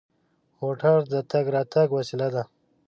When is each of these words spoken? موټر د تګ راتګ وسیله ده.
موټر 0.59 0.97
د 1.13 1.15
تګ 1.31 1.45
راتګ 1.55 1.87
وسیله 1.97 2.27
ده. 2.35 2.43